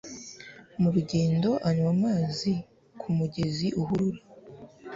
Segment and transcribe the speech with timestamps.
[0.81, 2.51] mu rugendo anywa amazi
[2.99, 4.21] ku mugezi uhurura